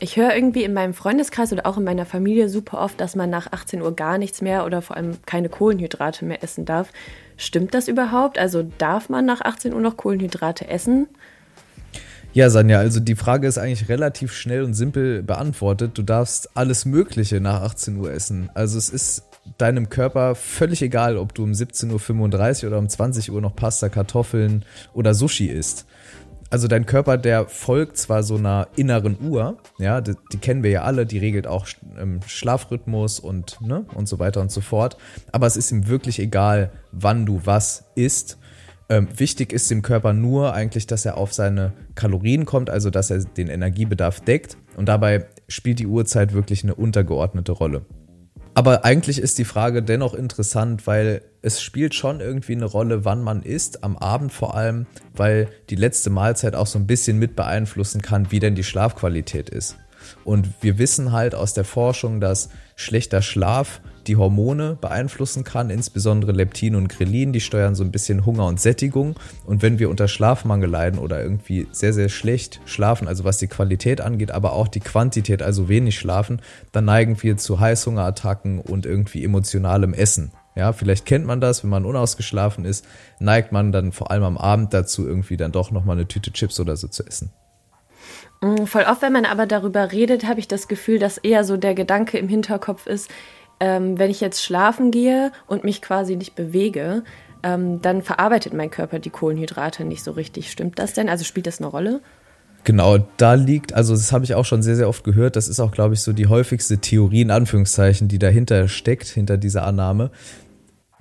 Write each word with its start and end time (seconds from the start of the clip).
Ich 0.00 0.16
höre 0.16 0.34
irgendwie 0.34 0.64
in 0.64 0.72
meinem 0.72 0.92
Freundeskreis 0.92 1.52
oder 1.52 1.66
auch 1.66 1.76
in 1.76 1.84
meiner 1.84 2.04
Familie 2.04 2.48
super 2.48 2.78
oft, 2.78 3.00
dass 3.00 3.14
man 3.14 3.30
nach 3.30 3.52
18 3.52 3.80
Uhr 3.80 3.94
gar 3.94 4.18
nichts 4.18 4.42
mehr 4.42 4.66
oder 4.66 4.82
vor 4.82 4.96
allem 4.96 5.18
keine 5.24 5.48
Kohlenhydrate 5.48 6.24
mehr 6.24 6.42
essen 6.42 6.64
darf. 6.64 6.90
Stimmt 7.36 7.74
das 7.74 7.88
überhaupt? 7.88 8.38
Also 8.38 8.64
darf 8.78 9.08
man 9.08 9.24
nach 9.24 9.40
18 9.40 9.72
Uhr 9.72 9.80
noch 9.80 9.96
Kohlenhydrate 9.96 10.68
essen? 10.68 11.06
Ja, 12.32 12.50
Sanja, 12.50 12.78
also 12.78 12.98
die 12.98 13.14
Frage 13.14 13.46
ist 13.46 13.58
eigentlich 13.58 13.88
relativ 13.88 14.32
schnell 14.32 14.64
und 14.64 14.74
simpel 14.74 15.22
beantwortet. 15.22 15.92
Du 15.94 16.02
darfst 16.02 16.56
alles 16.56 16.84
Mögliche 16.84 17.40
nach 17.40 17.62
18 17.62 17.96
Uhr 17.96 18.12
essen. 18.12 18.50
Also 18.54 18.76
es 18.76 18.88
ist 18.88 19.22
deinem 19.58 19.88
Körper 19.88 20.34
völlig 20.34 20.82
egal, 20.82 21.16
ob 21.16 21.34
du 21.34 21.44
um 21.44 21.52
17.35 21.52 22.64
Uhr 22.64 22.70
oder 22.70 22.78
um 22.78 22.88
20 22.88 23.30
Uhr 23.30 23.40
noch 23.40 23.54
Pasta, 23.54 23.88
Kartoffeln 23.88 24.64
oder 24.92 25.14
Sushi 25.14 25.46
isst 25.46 25.86
also 26.54 26.68
dein 26.68 26.86
Körper, 26.86 27.18
der 27.18 27.48
folgt 27.48 27.96
zwar 27.96 28.22
so 28.22 28.36
einer 28.36 28.68
inneren 28.76 29.18
Uhr, 29.20 29.58
ja, 29.78 30.00
die, 30.00 30.12
die 30.32 30.38
kennen 30.38 30.62
wir 30.62 30.70
ja 30.70 30.82
alle, 30.82 31.04
die 31.04 31.18
regelt 31.18 31.48
auch 31.48 31.66
ähm, 31.98 32.20
Schlafrhythmus 32.24 33.18
und, 33.18 33.60
ne, 33.60 33.84
und 33.92 34.06
so 34.08 34.20
weiter 34.20 34.40
und 34.40 34.52
so 34.52 34.60
fort. 34.60 34.96
Aber 35.32 35.48
es 35.48 35.56
ist 35.56 35.72
ihm 35.72 35.88
wirklich 35.88 36.20
egal, 36.20 36.70
wann 36.92 37.26
du 37.26 37.40
was 37.42 37.86
isst. 37.96 38.38
Ähm, 38.88 39.08
wichtig 39.16 39.52
ist 39.52 39.68
dem 39.68 39.82
Körper 39.82 40.12
nur 40.12 40.54
eigentlich, 40.54 40.86
dass 40.86 41.04
er 41.04 41.16
auf 41.16 41.34
seine 41.34 41.72
Kalorien 41.96 42.44
kommt, 42.44 42.70
also 42.70 42.88
dass 42.88 43.10
er 43.10 43.24
den 43.24 43.48
Energiebedarf 43.48 44.20
deckt. 44.20 44.56
Und 44.76 44.88
dabei 44.88 45.26
spielt 45.48 45.80
die 45.80 45.88
Uhrzeit 45.88 46.34
wirklich 46.34 46.62
eine 46.62 46.76
untergeordnete 46.76 47.50
Rolle. 47.50 47.84
Aber 48.54 48.84
eigentlich 48.84 49.18
ist 49.18 49.38
die 49.38 49.44
Frage 49.44 49.82
dennoch 49.82 50.14
interessant, 50.14 50.86
weil 50.86 51.22
es 51.42 51.60
spielt 51.60 51.94
schon 51.94 52.20
irgendwie 52.20 52.54
eine 52.54 52.64
Rolle, 52.64 53.04
wann 53.04 53.20
man 53.20 53.42
isst, 53.42 53.82
am 53.82 53.96
Abend 53.96 54.32
vor 54.32 54.54
allem, 54.54 54.86
weil 55.12 55.48
die 55.70 55.74
letzte 55.74 56.08
Mahlzeit 56.08 56.54
auch 56.54 56.68
so 56.68 56.78
ein 56.78 56.86
bisschen 56.86 57.18
mit 57.18 57.34
beeinflussen 57.34 58.00
kann, 58.00 58.30
wie 58.30 58.38
denn 58.38 58.54
die 58.54 58.64
Schlafqualität 58.64 59.50
ist. 59.50 59.76
Und 60.24 60.48
wir 60.60 60.78
wissen 60.78 61.12
halt 61.12 61.34
aus 61.34 61.52
der 61.52 61.64
Forschung, 61.64 62.20
dass 62.20 62.48
schlechter 62.76 63.22
Schlaf 63.22 63.80
die 64.04 64.16
Hormone 64.16 64.76
beeinflussen 64.80 65.44
kann, 65.44 65.70
insbesondere 65.70 66.32
Leptin 66.32 66.76
und 66.76 66.88
Grelin, 66.88 67.32
die 67.32 67.40
steuern 67.40 67.74
so 67.74 67.84
ein 67.84 67.90
bisschen 67.90 68.26
Hunger 68.26 68.46
und 68.46 68.60
Sättigung. 68.60 69.16
Und 69.44 69.62
wenn 69.62 69.78
wir 69.78 69.90
unter 69.90 70.08
Schlafmangel 70.08 70.68
leiden 70.68 70.98
oder 70.98 71.22
irgendwie 71.22 71.66
sehr, 71.72 71.92
sehr 71.92 72.08
schlecht 72.08 72.60
schlafen, 72.64 73.08
also 73.08 73.24
was 73.24 73.38
die 73.38 73.48
Qualität 73.48 74.00
angeht, 74.00 74.30
aber 74.30 74.52
auch 74.52 74.68
die 74.68 74.80
Quantität, 74.80 75.42
also 75.42 75.68
wenig 75.68 75.98
schlafen, 75.98 76.40
dann 76.72 76.84
neigen 76.84 77.22
wir 77.22 77.36
zu 77.36 77.60
Heißhungerattacken 77.60 78.60
und 78.60 78.86
irgendwie 78.86 79.24
emotionalem 79.24 79.94
Essen. 79.94 80.32
Ja, 80.56 80.72
vielleicht 80.72 81.04
kennt 81.04 81.26
man 81.26 81.40
das, 81.40 81.64
wenn 81.64 81.70
man 81.70 81.84
unausgeschlafen 81.84 82.64
ist, 82.64 82.86
neigt 83.18 83.50
man 83.50 83.72
dann 83.72 83.90
vor 83.90 84.10
allem 84.10 84.22
am 84.22 84.38
Abend 84.38 84.72
dazu, 84.72 85.06
irgendwie 85.06 85.36
dann 85.36 85.50
doch 85.50 85.72
nochmal 85.72 85.96
eine 85.96 86.06
Tüte 86.06 86.32
Chips 86.32 86.60
oder 86.60 86.76
so 86.76 86.86
zu 86.86 87.04
essen. 87.04 87.32
Mm, 88.40 88.66
voll 88.66 88.84
oft, 88.88 89.02
wenn 89.02 89.12
man 89.12 89.24
aber 89.24 89.46
darüber 89.46 89.90
redet, 89.90 90.26
habe 90.26 90.38
ich 90.38 90.46
das 90.46 90.68
Gefühl, 90.68 90.98
dass 90.98 91.18
eher 91.18 91.44
so 91.44 91.56
der 91.56 91.74
Gedanke 91.74 92.18
im 92.18 92.28
Hinterkopf 92.28 92.86
ist, 92.86 93.10
ähm, 93.60 93.98
wenn 93.98 94.10
ich 94.10 94.20
jetzt 94.20 94.42
schlafen 94.42 94.90
gehe 94.90 95.32
und 95.46 95.64
mich 95.64 95.82
quasi 95.82 96.16
nicht 96.16 96.34
bewege, 96.34 97.04
ähm, 97.42 97.80
dann 97.82 98.02
verarbeitet 98.02 98.54
mein 98.54 98.70
Körper 98.70 98.98
die 98.98 99.10
Kohlenhydrate 99.10 99.84
nicht 99.84 100.02
so 100.02 100.12
richtig. 100.12 100.50
Stimmt 100.50 100.78
das 100.78 100.94
denn? 100.94 101.08
Also 101.08 101.24
spielt 101.24 101.46
das 101.46 101.60
eine 101.60 101.68
Rolle? 101.68 102.00
Genau, 102.64 102.96
da 103.18 103.34
liegt, 103.34 103.74
also 103.74 103.94
das 103.94 104.10
habe 104.10 104.24
ich 104.24 104.34
auch 104.34 104.46
schon 104.46 104.62
sehr, 104.62 104.74
sehr 104.74 104.88
oft 104.88 105.04
gehört, 105.04 105.36
das 105.36 105.48
ist 105.48 105.60
auch, 105.60 105.70
glaube 105.70 105.92
ich, 105.92 106.00
so 106.00 106.14
die 106.14 106.28
häufigste 106.28 106.78
Theorie 106.78 107.20
in 107.20 107.30
Anführungszeichen, 107.30 108.08
die 108.08 108.18
dahinter 108.18 108.68
steckt, 108.68 109.06
hinter 109.06 109.36
dieser 109.36 109.66
Annahme, 109.66 110.10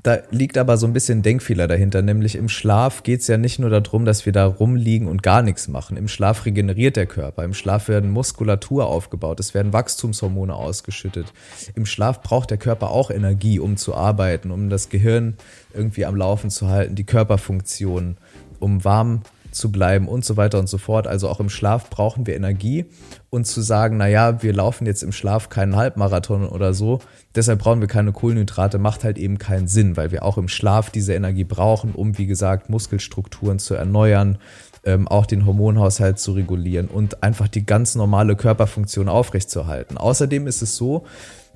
da 0.03 0.19
liegt 0.31 0.57
aber 0.57 0.75
so 0.75 0.85
ein 0.85 0.91
bisschen 0.91 1.21
Denkfehler 1.21 1.67
dahinter, 1.67 2.01
nämlich 2.01 2.35
im 2.35 2.49
Schlaf 2.49 3.03
geht 3.03 3.21
es 3.21 3.27
ja 3.27 3.37
nicht 3.37 3.57
nur 3.57 3.69
darum, 3.69 4.03
dass 4.03 4.25
wir 4.25 4.33
da 4.33 4.45
rumliegen 4.45 5.07
und 5.07 5.23
gar 5.23 5.41
nichts 5.41 5.69
machen. 5.69 5.95
Im 5.95 6.09
Schlaf 6.09 6.45
regeneriert 6.45 6.97
der 6.97 7.05
Körper, 7.05 7.45
im 7.45 7.53
Schlaf 7.53 7.87
werden 7.87 8.11
Muskulatur 8.11 8.85
aufgebaut, 8.85 9.39
es 9.39 9.53
werden 9.53 9.71
Wachstumshormone 9.71 10.53
ausgeschüttet. 10.53 11.31
Im 11.75 11.85
Schlaf 11.85 12.21
braucht 12.21 12.51
der 12.51 12.57
Körper 12.57 12.91
auch 12.91 13.11
Energie, 13.11 13.59
um 13.59 13.77
zu 13.77 13.95
arbeiten, 13.95 14.51
um 14.51 14.69
das 14.69 14.89
Gehirn 14.89 15.35
irgendwie 15.73 16.05
am 16.05 16.17
Laufen 16.17 16.49
zu 16.49 16.67
halten, 16.67 16.95
die 16.95 17.05
Körperfunktion, 17.05 18.17
um 18.59 18.83
warm 18.83 19.21
zu 19.53 19.71
bleiben 19.71 20.07
und 20.07 20.25
so 20.25 20.37
weiter 20.37 20.59
und 20.59 20.67
so 20.67 20.77
fort. 20.77 21.07
Also 21.07 21.29
auch 21.29 21.39
im 21.39 21.49
Schlaf 21.49 21.89
brauchen 21.89 22.27
wir 22.27 22.35
Energie 22.35 22.85
und 23.29 23.45
zu 23.45 23.61
sagen, 23.61 23.97
naja, 23.97 24.41
wir 24.43 24.53
laufen 24.53 24.85
jetzt 24.85 25.03
im 25.03 25.11
Schlaf 25.11 25.49
keinen 25.49 25.75
Halbmarathon 25.75 26.47
oder 26.47 26.73
so, 26.73 26.99
deshalb 27.35 27.59
brauchen 27.59 27.81
wir 27.81 27.87
keine 27.87 28.11
Kohlenhydrate, 28.11 28.77
macht 28.77 29.03
halt 29.03 29.17
eben 29.17 29.37
keinen 29.37 29.67
Sinn, 29.67 29.97
weil 29.97 30.11
wir 30.11 30.23
auch 30.23 30.37
im 30.37 30.47
Schlaf 30.47 30.89
diese 30.89 31.13
Energie 31.13 31.43
brauchen, 31.43 31.93
um, 31.93 32.17
wie 32.17 32.27
gesagt, 32.27 32.69
Muskelstrukturen 32.69 33.59
zu 33.59 33.75
erneuern, 33.75 34.37
ähm, 34.85 35.07
auch 35.07 35.25
den 35.25 35.45
Hormonhaushalt 35.45 36.19
zu 36.19 36.33
regulieren 36.33 36.87
und 36.87 37.23
einfach 37.23 37.47
die 37.47 37.65
ganz 37.65 37.95
normale 37.95 38.35
Körperfunktion 38.35 39.07
aufrechtzuerhalten. 39.07 39.97
Außerdem 39.97 40.47
ist 40.47 40.61
es 40.61 40.75
so, 40.75 41.05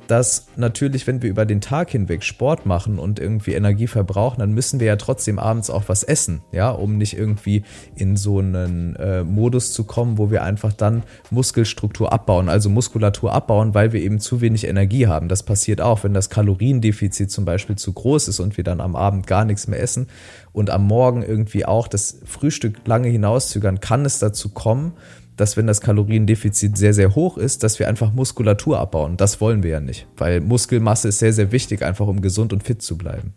dass 0.08 0.48
natürlich, 0.56 1.06
wenn 1.08 1.22
wir 1.22 1.30
über 1.30 1.46
den 1.46 1.62
Tag 1.62 1.92
hinweg 1.92 2.24
Sport 2.24 2.66
machen 2.66 3.00
und 3.00 3.20
irgendwie 3.20 3.54
Energie 3.54 3.88
verbrauchen, 3.88 4.40
dann 4.40 4.54
müssen 4.54 4.80
wir 4.80 4.88
ja 4.88 4.96
trotzdem 4.96 5.40
abends 5.40 5.70
auch 5.70 5.84
was 5.88 6.04
essen, 6.04 6.42
ja, 6.52 6.70
um 6.70 6.98
nicht 6.98 7.18
irgendwie 7.18 7.64
in 7.96 8.18
so 8.18 8.40
einen 8.40 8.96
äh, 8.96 9.24
Modus 9.24 9.74
zu 9.74 9.84
kommen, 9.84 10.18
wo 10.18 10.32
wir 10.32 10.44
einfach 10.44 10.74
dann 10.74 11.04
Muskelstruktur 11.30 12.14
abbauen, 12.14 12.50
also 12.50 12.70
Muskulatur 12.70 13.34
abbauen, 13.34 13.74
weil 13.74 13.94
wir 13.94 14.02
eben 14.02 14.20
zu 14.20 14.42
wenig 14.42 14.66
Energie 14.66 15.08
haben. 15.08 15.28
Das 15.28 15.44
passiert 15.44 15.82
auch, 15.82 16.04
wenn 16.04 16.14
das 16.14 16.30
Kaloriendefizit 16.30 17.30
zum 17.30 17.46
Beispiel 17.46 17.76
zu 17.76 17.94
groß 17.94 18.28
ist 18.30 18.40
und 18.40 18.58
wir 18.58 18.64
dann 18.64 18.82
am 18.82 18.96
Abend 18.96 19.28
gar 19.28 19.46
nichts 19.46 19.68
mehr 19.68 19.82
essen 19.82 20.08
und 20.54 20.70
am 20.70 20.86
Morgen 20.86 21.22
irgendwie 21.22 21.66
auch 21.66 21.88
das 21.88 22.20
Frühstück 22.26 22.88
lange 22.88 23.10
hinauszögern, 23.10 23.80
kann 23.80 24.06
es 24.06 24.20
dazu 24.20 24.50
kommen, 24.50 24.94
dass 25.38 25.56
wenn 25.56 25.68
das 25.68 25.82
Kaloriendefizit 25.82 26.78
sehr, 26.78 26.94
sehr 26.94 27.16
hoch 27.16 27.38
ist, 27.38 27.64
dass 27.64 27.80
wir 27.80 27.88
einfach 27.88 28.12
Muskulatur 28.12 28.80
abbauen. 28.80 29.18
Das 29.18 29.40
wollen 29.40 29.64
wir 29.64 29.72
ja 29.72 29.80
nicht, 29.80 30.08
weil 30.18 30.42
Muskelmasse 30.42 31.08
ist 31.08 31.20
sehr, 31.20 31.34
sehr 31.34 31.52
wichtig, 31.52 31.84
einfach 31.84 32.08
um 32.08 32.22
gesund 32.22 32.52
und 32.54 32.64
fit 32.64 32.82
zu 32.82 32.98
bleiben. 32.98 33.34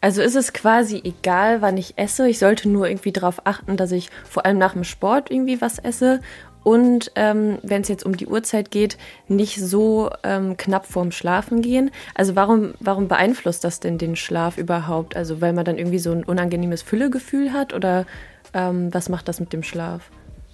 Also 0.00 0.22
ist 0.22 0.36
es 0.36 0.52
quasi 0.52 1.00
egal, 1.04 1.60
wann 1.60 1.76
ich 1.76 1.98
esse. 1.98 2.28
Ich 2.28 2.38
sollte 2.38 2.68
nur 2.68 2.88
irgendwie 2.88 3.12
darauf 3.12 3.46
achten, 3.46 3.76
dass 3.76 3.92
ich 3.92 4.10
vor 4.24 4.46
allem 4.46 4.58
nach 4.58 4.72
dem 4.72 4.84
Sport 4.84 5.30
irgendwie 5.30 5.60
was 5.60 5.78
esse 5.78 6.20
und 6.64 7.12
ähm, 7.14 7.58
wenn 7.62 7.82
es 7.82 7.88
jetzt 7.88 8.04
um 8.04 8.16
die 8.16 8.26
Uhrzeit 8.26 8.70
geht, 8.70 8.98
nicht 9.26 9.58
so 9.58 10.10
ähm, 10.22 10.56
knapp 10.56 10.86
vorm 10.86 11.12
Schlafen 11.12 11.62
gehen. 11.62 11.90
Also 12.14 12.36
warum, 12.36 12.74
warum 12.80 13.08
beeinflusst 13.08 13.64
das 13.64 13.80
denn 13.80 13.96
den 13.96 14.16
Schlaf 14.16 14.58
überhaupt? 14.58 15.16
Also 15.16 15.40
weil 15.40 15.52
man 15.52 15.64
dann 15.64 15.78
irgendwie 15.78 15.98
so 15.98 16.12
ein 16.12 16.24
unangenehmes 16.24 16.82
Füllegefühl 16.82 17.52
hat 17.52 17.72
oder 17.72 18.06
ähm, 18.54 18.92
was 18.92 19.08
macht 19.08 19.28
das 19.28 19.40
mit 19.40 19.52
dem 19.52 19.62
Schlaf? 19.62 20.10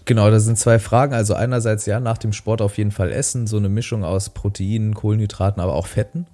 Genau, 0.07 0.31
da 0.31 0.39
sind 0.39 0.59
zwei 0.59 0.79
Fragen. 0.79 1.15
Also 1.15 1.33
einerseits 1.33 1.87
ja, 1.87 1.99
nach 1.99 2.19
dem 2.19 2.35
Sport 2.35 2.61
auf 2.61 2.77
jeden 2.77 2.91
Fall 2.91 3.11
essen, 3.11 3.47
so 3.47 3.57
eine 3.57 3.71
Mischung 3.71 4.05
aus 4.05 4.29
Proteinen, 4.29 4.93
Kohlenhydraten, 4.93 5.63
aber 5.63 5.75
auch 5.75 5.87
Fetten. 5.87 6.27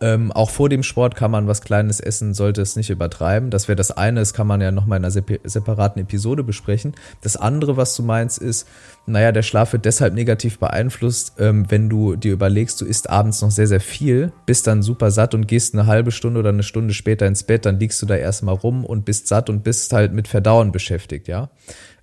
Ähm, 0.00 0.32
auch 0.32 0.48
vor 0.48 0.70
dem 0.70 0.82
Sport 0.82 1.16
kann 1.16 1.30
man 1.30 1.46
was 1.46 1.60
Kleines 1.60 2.00
essen, 2.00 2.32
sollte 2.32 2.62
es 2.62 2.76
nicht 2.76 2.88
übertreiben. 2.88 3.50
Das 3.50 3.68
wäre 3.68 3.76
das 3.76 3.90
eine, 3.90 4.20
das 4.20 4.32
kann 4.32 4.46
man 4.46 4.62
ja 4.62 4.70
nochmal 4.70 4.96
in 4.96 5.04
einer 5.04 5.10
separaten 5.10 6.00
Episode 6.00 6.42
besprechen. 6.44 6.94
Das 7.20 7.36
andere, 7.36 7.76
was 7.76 7.94
du 7.94 8.02
meinst, 8.02 8.38
ist, 8.38 8.66
naja, 9.04 9.32
der 9.32 9.42
Schlaf 9.42 9.74
wird 9.74 9.84
deshalb 9.84 10.14
negativ 10.14 10.58
beeinflusst, 10.58 11.34
ähm, 11.38 11.66
wenn 11.68 11.90
du 11.90 12.16
dir 12.16 12.32
überlegst, 12.32 12.80
du 12.80 12.86
isst 12.86 13.10
abends 13.10 13.42
noch 13.42 13.50
sehr, 13.50 13.66
sehr 13.66 13.80
viel, 13.80 14.32
bist 14.46 14.66
dann 14.66 14.82
super 14.82 15.10
satt 15.10 15.34
und 15.34 15.46
gehst 15.46 15.74
eine 15.74 15.86
halbe 15.86 16.10
Stunde 16.10 16.40
oder 16.40 16.50
eine 16.50 16.62
Stunde 16.62 16.94
später 16.94 17.26
ins 17.26 17.42
Bett, 17.42 17.66
dann 17.66 17.78
liegst 17.78 18.00
du 18.00 18.06
da 18.06 18.16
erstmal 18.16 18.54
rum 18.54 18.86
und 18.86 19.04
bist 19.04 19.28
satt 19.28 19.50
und 19.50 19.62
bist 19.62 19.92
halt 19.92 20.14
mit 20.14 20.26
Verdauen 20.26 20.72
beschäftigt, 20.72 21.28
ja. 21.28 21.50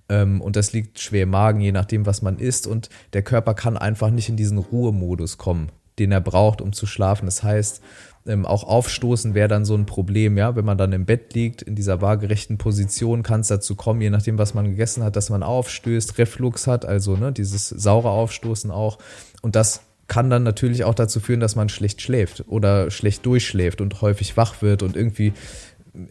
Ähm, 0.08 0.40
und 0.40 0.56
das 0.56 0.72
liegt 0.72 1.00
schwer 1.00 1.24
im 1.24 1.30
Magen, 1.30 1.60
je 1.60 1.72
nachdem, 1.72 2.06
was 2.06 2.22
man 2.22 2.38
isst. 2.38 2.66
Und 2.66 2.88
der 3.12 3.22
Körper 3.22 3.54
kann 3.54 3.76
einfach 3.76 4.10
nicht 4.10 4.28
in 4.28 4.36
diesen 4.36 4.58
Ruhemodus 4.58 5.38
kommen, 5.38 5.70
den 5.98 6.12
er 6.12 6.20
braucht, 6.20 6.60
um 6.60 6.72
zu 6.72 6.86
schlafen. 6.86 7.26
Das 7.26 7.42
heißt, 7.42 7.82
ähm, 8.26 8.44
auch 8.46 8.64
Aufstoßen 8.64 9.34
wäre 9.34 9.48
dann 9.48 9.64
so 9.64 9.74
ein 9.74 9.86
Problem, 9.86 10.36
ja. 10.36 10.54
Wenn 10.54 10.64
man 10.64 10.78
dann 10.78 10.92
im 10.92 11.06
Bett 11.06 11.34
liegt, 11.34 11.62
in 11.62 11.74
dieser 11.74 12.00
waagerechten 12.02 12.58
Position, 12.58 13.22
kann 13.22 13.40
es 13.40 13.48
dazu 13.48 13.74
kommen, 13.74 14.00
je 14.00 14.10
nachdem, 14.10 14.38
was 14.38 14.54
man 14.54 14.66
gegessen 14.66 15.02
hat, 15.02 15.16
dass 15.16 15.30
man 15.30 15.42
aufstößt, 15.42 16.18
Reflux 16.18 16.66
hat, 16.66 16.84
also 16.84 17.16
ne, 17.16 17.32
dieses 17.32 17.68
saure 17.68 18.10
Aufstoßen 18.10 18.70
auch. 18.70 18.98
Und 19.40 19.56
das 19.56 19.82
kann 20.08 20.30
dann 20.30 20.42
natürlich 20.42 20.84
auch 20.84 20.94
dazu 20.94 21.20
führen, 21.20 21.40
dass 21.40 21.54
man 21.54 21.68
schlecht 21.68 22.00
schläft 22.00 22.44
oder 22.48 22.90
schlecht 22.90 23.26
durchschläft 23.26 23.80
und 23.80 24.00
häufig 24.00 24.36
wach 24.36 24.62
wird 24.62 24.82
und 24.82 24.96
irgendwie 24.96 25.34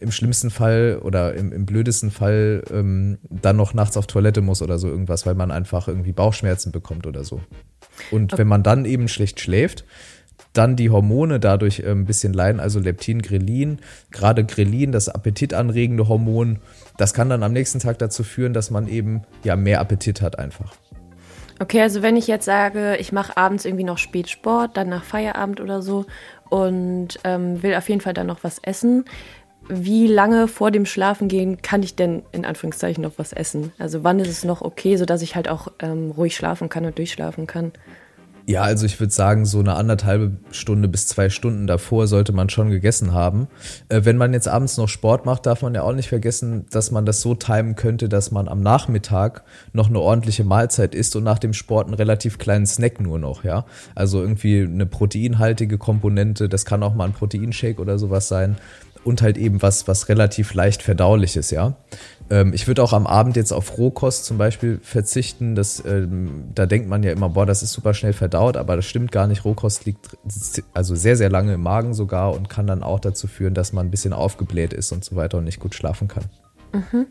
im 0.00 0.12
schlimmsten 0.12 0.50
Fall 0.50 1.00
oder 1.02 1.34
im, 1.34 1.52
im 1.52 1.66
blödesten 1.66 2.10
Fall 2.10 2.62
ähm, 2.70 3.18
dann 3.22 3.56
noch 3.56 3.74
nachts 3.74 3.96
auf 3.96 4.06
Toilette 4.06 4.40
muss 4.40 4.62
oder 4.62 4.78
so 4.78 4.88
irgendwas, 4.88 5.26
weil 5.26 5.34
man 5.34 5.50
einfach 5.50 5.88
irgendwie 5.88 6.12
Bauchschmerzen 6.12 6.72
bekommt 6.72 7.06
oder 7.06 7.24
so. 7.24 7.40
Und 8.10 8.32
okay. 8.32 8.40
wenn 8.40 8.48
man 8.48 8.62
dann 8.62 8.84
eben 8.84 9.08
schlecht 9.08 9.40
schläft, 9.40 9.84
dann 10.52 10.76
die 10.76 10.90
Hormone 10.90 11.40
dadurch 11.40 11.80
äh, 11.80 11.90
ein 11.90 12.04
bisschen 12.04 12.32
leiden, 12.32 12.60
also 12.60 12.80
Leptin, 12.80 13.22
Grelin. 13.22 13.78
Gerade 14.10 14.44
Grelin, 14.44 14.92
das 14.92 15.08
appetitanregende 15.08 16.08
Hormon, 16.08 16.58
das 16.96 17.14
kann 17.14 17.28
dann 17.28 17.42
am 17.42 17.52
nächsten 17.52 17.78
Tag 17.78 17.98
dazu 17.98 18.24
führen, 18.24 18.52
dass 18.52 18.70
man 18.70 18.88
eben 18.88 19.22
ja 19.44 19.56
mehr 19.56 19.80
Appetit 19.80 20.20
hat 20.20 20.38
einfach. 20.38 20.74
Okay, 21.60 21.82
also 21.82 22.02
wenn 22.02 22.16
ich 22.16 22.28
jetzt 22.28 22.44
sage, 22.44 22.96
ich 22.98 23.10
mache 23.10 23.36
abends 23.36 23.64
irgendwie 23.64 23.84
noch 23.84 23.98
spät 23.98 24.28
Sport, 24.28 24.76
dann 24.76 24.88
nach 24.88 25.02
Feierabend 25.02 25.60
oder 25.60 25.82
so 25.82 26.06
und 26.50 27.18
ähm, 27.24 27.62
will 27.62 27.74
auf 27.74 27.88
jeden 27.88 28.00
Fall 28.00 28.14
dann 28.14 28.28
noch 28.28 28.44
was 28.44 28.60
essen, 28.60 29.04
wie 29.68 30.06
lange 30.06 30.48
vor 30.48 30.70
dem 30.70 30.86
Schlafengehen 30.86 31.62
kann 31.62 31.82
ich 31.82 31.94
denn 31.94 32.22
in 32.32 32.44
Anführungszeichen 32.44 33.02
noch 33.02 33.12
was 33.16 33.32
essen? 33.32 33.72
Also 33.78 34.04
wann 34.04 34.18
ist 34.18 34.28
es 34.28 34.44
noch 34.44 34.62
okay, 34.62 34.96
sodass 34.96 35.22
ich 35.22 35.36
halt 35.36 35.48
auch 35.48 35.68
ähm, 35.80 36.10
ruhig 36.10 36.36
schlafen 36.36 36.68
kann 36.68 36.84
und 36.84 36.98
durchschlafen 36.98 37.46
kann? 37.46 37.72
Ja, 38.48 38.62
also 38.62 38.86
ich 38.86 38.98
würde 38.98 39.12
sagen, 39.12 39.44
so 39.44 39.58
eine 39.58 39.74
anderthalbe 39.74 40.38
Stunde 40.52 40.88
bis 40.88 41.06
zwei 41.06 41.28
Stunden 41.28 41.66
davor 41.66 42.06
sollte 42.06 42.32
man 42.32 42.48
schon 42.48 42.70
gegessen 42.70 43.12
haben. 43.12 43.46
Äh, 43.90 44.06
wenn 44.06 44.16
man 44.16 44.32
jetzt 44.32 44.48
abends 44.48 44.78
noch 44.78 44.88
Sport 44.88 45.26
macht, 45.26 45.44
darf 45.44 45.60
man 45.60 45.74
ja 45.74 45.82
auch 45.82 45.92
nicht 45.92 46.08
vergessen, 46.08 46.64
dass 46.70 46.90
man 46.90 47.04
das 47.04 47.20
so 47.20 47.34
timen 47.34 47.76
könnte, 47.76 48.08
dass 48.08 48.30
man 48.30 48.48
am 48.48 48.62
Nachmittag 48.62 49.44
noch 49.74 49.90
eine 49.90 50.00
ordentliche 50.00 50.44
Mahlzeit 50.44 50.94
isst 50.94 51.14
und 51.14 51.24
nach 51.24 51.38
dem 51.38 51.52
Sport 51.52 51.88
einen 51.88 51.94
relativ 51.94 52.38
kleinen 52.38 52.64
Snack 52.64 53.02
nur 53.02 53.18
noch, 53.18 53.44
ja. 53.44 53.66
Also 53.94 54.22
irgendwie 54.22 54.62
eine 54.62 54.86
proteinhaltige 54.86 55.76
Komponente, 55.76 56.48
das 56.48 56.64
kann 56.64 56.82
auch 56.82 56.94
mal 56.94 57.04
ein 57.04 57.12
Proteinshake 57.12 57.78
oder 57.78 57.98
sowas 57.98 58.28
sein 58.28 58.56
und 59.08 59.22
halt 59.22 59.38
eben 59.38 59.62
was, 59.62 59.88
was 59.88 60.08
relativ 60.08 60.54
leicht 60.54 60.82
verdauliches, 60.82 61.50
ja. 61.50 61.74
Ähm, 62.30 62.52
ich 62.52 62.66
würde 62.66 62.82
auch 62.82 62.92
am 62.92 63.06
Abend 63.06 63.36
jetzt 63.36 63.52
auf 63.52 63.78
Rohkost 63.78 64.24
zum 64.26 64.38
Beispiel 64.38 64.78
verzichten. 64.82 65.54
Das, 65.54 65.82
ähm, 65.84 66.44
da 66.54 66.66
denkt 66.66 66.88
man 66.88 67.02
ja 67.02 67.10
immer, 67.10 67.30
boah, 67.30 67.46
das 67.46 67.62
ist 67.62 67.72
super 67.72 67.94
schnell 67.94 68.12
verdaut, 68.12 68.56
aber 68.56 68.76
das 68.76 68.84
stimmt 68.84 69.10
gar 69.10 69.26
nicht. 69.26 69.44
Rohkost 69.44 69.86
liegt 69.86 70.16
also 70.74 70.94
sehr, 70.94 71.16
sehr 71.16 71.30
lange 71.30 71.54
im 71.54 71.62
Magen 71.62 71.94
sogar 71.94 72.34
und 72.34 72.48
kann 72.48 72.66
dann 72.66 72.82
auch 72.82 73.00
dazu 73.00 73.26
führen, 73.26 73.54
dass 73.54 73.72
man 73.72 73.86
ein 73.86 73.90
bisschen 73.90 74.12
aufgebläht 74.12 74.72
ist 74.72 74.92
und 74.92 75.04
so 75.04 75.16
weiter 75.16 75.38
und 75.38 75.44
nicht 75.44 75.60
gut 75.60 75.74
schlafen 75.74 76.08
kann. 76.08 76.24
Mhm. 76.72 77.06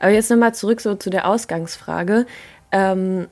Aber 0.00 0.10
jetzt 0.10 0.30
nochmal 0.30 0.54
zurück 0.54 0.80
so 0.80 0.94
zu 0.94 1.10
der 1.10 1.28
Ausgangsfrage. 1.28 2.26
Ähm, 2.72 3.26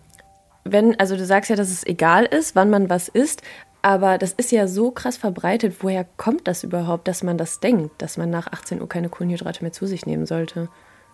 wenn, 0.64 0.98
also 1.00 1.16
du 1.16 1.24
sagst 1.24 1.48
ja, 1.48 1.56
dass 1.56 1.70
es 1.70 1.86
egal 1.86 2.26
ist, 2.26 2.54
wann 2.54 2.68
man 2.68 2.90
was 2.90 3.08
isst, 3.08 3.42
aber 3.82 4.18
das 4.18 4.32
ist 4.32 4.52
ja 4.52 4.66
so 4.66 4.90
krass 4.90 5.16
verbreitet. 5.16 5.76
Woher 5.80 6.04
kommt 6.04 6.46
das 6.46 6.64
überhaupt, 6.64 7.08
dass 7.08 7.22
man 7.22 7.38
das 7.38 7.60
denkt, 7.60 7.90
dass 8.02 8.16
man 8.16 8.30
nach 8.30 8.46
18 8.48 8.80
Uhr 8.80 8.88
keine 8.88 9.08
Kohlenhydrate 9.08 9.62
mehr 9.62 9.72
zu 9.72 9.86
sich 9.86 10.06
nehmen 10.06 10.26
sollte? 10.26 10.68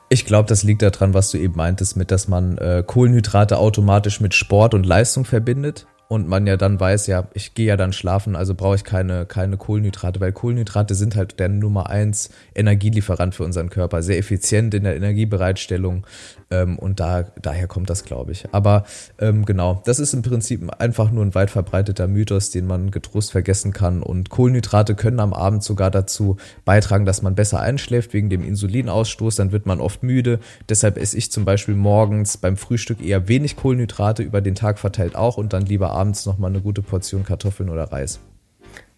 Ich 0.08 0.24
glaube, 0.24 0.48
das 0.48 0.62
liegt 0.62 0.82
daran, 0.82 1.14
was 1.14 1.30
du 1.30 1.38
eben 1.38 1.56
meintest, 1.56 1.96
mit, 1.96 2.10
dass 2.10 2.28
man 2.28 2.58
äh, 2.58 2.84
Kohlenhydrate 2.86 3.58
automatisch 3.58 4.20
mit 4.20 4.34
Sport 4.34 4.74
und 4.74 4.86
Leistung 4.86 5.24
verbindet 5.24 5.86
und 6.08 6.29
man 6.29 6.47
ja 6.47 6.56
dann 6.56 6.79
weiß, 6.79 7.08
ja, 7.08 7.29
ich 7.35 7.55
gehe 7.55 7.67
ja 7.67 7.76
dann 7.76 7.93
schlafen, 7.93 8.37
also 8.37 8.55
brauche 8.55 8.76
ich 8.76 8.85
keine, 8.85 9.26
keine 9.26 9.56
Kohlenhydrate, 9.56 10.20
weil 10.20 10.32
Kohlenhydrate 10.32 10.94
sind 10.94 11.17
halt 11.17 11.41
der 11.41 11.49
Nummer 11.49 11.91
eins 11.91 12.31
Energielieferant 12.55 13.35
für 13.35 13.43
unseren 13.44 13.70
Körper, 13.70 14.03
sehr 14.03 14.19
effizient 14.19 14.73
in 14.75 14.85
der 14.85 14.94
Energiebereitstellung 14.94 16.06
ähm, 16.50 16.79
und 16.79 17.00
da, 17.00 17.25
daher 17.43 17.67
kommt 17.67 17.91
das, 17.91 18.05
glaube 18.05 18.31
ich. 18.31 18.47
Aber 18.53 18.85
ähm, 19.19 19.44
genau, 19.44 19.82
das 19.85 19.99
ist 19.99 20.14
im 20.14 20.23
Prinzip 20.23 20.70
einfach 20.79 21.11
nur 21.11 21.25
ein 21.25 21.35
weit 21.35 21.50
verbreiteter 21.50 22.06
Mythos, 22.06 22.50
den 22.50 22.69
man 22.69 22.93
getrost 22.93 23.32
vergessen 23.32 23.73
kann 23.73 24.00
und 24.03 24.31
Kohlenhydrate 24.31 24.94
können 24.94 25.19
am 25.19 25.32
Abend 25.32 25.64
sogar 25.64 25.91
dazu 25.91 26.37
beitragen, 26.64 27.05
dass 27.05 27.23
man 27.23 27.35
besser 27.35 27.58
einschläft 27.61 28.12
wegen 28.12 28.31
dem 28.31 28.44
Insulinausstoß, 28.44 29.35
dann 29.37 29.50
wird 29.50 29.67
man 29.67 29.81
oft 29.81 30.05
müde, 30.05 30.38
deshalb 30.69 30.99
esse 30.99 31.19
ich 31.19 31.32
zum 31.32 31.44
Beispiel 31.44 31.75
morgens 31.75 32.37
beim 32.37 32.56
Frühstück 32.56 33.05
eher 33.05 33.26
wenig 33.26 33.56
Kohlenhydrate, 33.56 34.23
über 34.23 34.41
den 34.41 34.55
Tag 34.55 34.79
verteilt 34.79 35.17
auch 35.17 35.37
und 35.37 35.53
dann 35.53 35.67
lieber 35.67 35.95
abends 35.96 36.26
nochmal 36.26 36.50
eine 36.50 36.60
gute 36.60 36.82
Portion 36.82 37.25
Kartoffeln 37.25 37.70
oder 37.70 37.90
Reis. 37.90 38.20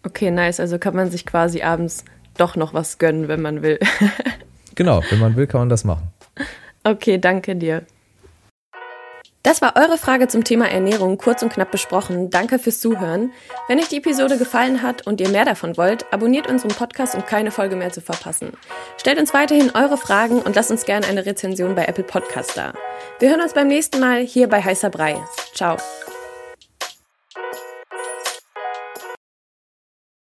Okay, 0.03 0.31
nice. 0.31 0.59
Also 0.59 0.79
kann 0.79 0.95
man 0.95 1.11
sich 1.11 1.25
quasi 1.25 1.61
abends 1.61 2.05
doch 2.37 2.55
noch 2.55 2.73
was 2.73 2.97
gönnen, 2.97 3.27
wenn 3.27 3.41
man 3.41 3.61
will. 3.61 3.79
genau, 4.75 5.01
wenn 5.09 5.19
man 5.19 5.35
will, 5.35 5.47
kann 5.47 5.61
man 5.61 5.69
das 5.69 5.83
machen. 5.83 6.07
Okay, 6.83 7.17
danke 7.17 7.55
dir. 7.55 7.83
Das 9.43 9.61
war 9.61 9.77
eure 9.77 9.97
Frage 9.97 10.27
zum 10.27 10.43
Thema 10.43 10.69
Ernährung 10.69 11.17
kurz 11.17 11.41
und 11.41 11.51
knapp 11.51 11.71
besprochen. 11.71 12.29
Danke 12.29 12.59
fürs 12.59 12.81
Zuhören. 12.81 13.31
Wenn 13.69 13.79
euch 13.79 13.87
die 13.87 13.97
Episode 13.97 14.37
gefallen 14.37 14.81
hat 14.81 15.07
und 15.07 15.21
ihr 15.21 15.29
mehr 15.29 15.45
davon 15.45 15.77
wollt, 15.77 16.05
abonniert 16.11 16.47
unseren 16.47 16.71
Podcast, 16.71 17.15
um 17.15 17.25
keine 17.25 17.49
Folge 17.49 17.77
mehr 17.77 17.91
zu 17.91 18.01
verpassen. 18.01 18.51
Stellt 18.97 19.17
uns 19.17 19.33
weiterhin 19.33 19.71
eure 19.73 19.97
Fragen 19.97 20.41
und 20.41 20.55
lasst 20.55 20.71
uns 20.71 20.85
gerne 20.85 21.07
eine 21.07 21.25
Rezension 21.25 21.73
bei 21.73 21.85
Apple 21.85 22.03
Podcast 22.03 22.57
da. 22.57 22.73
Wir 23.19 23.29
hören 23.29 23.41
uns 23.41 23.53
beim 23.53 23.67
nächsten 23.67 23.99
Mal 23.99 24.25
hier 24.25 24.49
bei 24.49 24.61
Heißer 24.61 24.89
Brei. 24.89 25.15
Ciao. 25.53 25.77